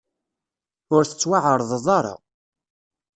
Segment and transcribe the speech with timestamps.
[0.95, 2.15] Ur tettwaεerḍeḍ ara.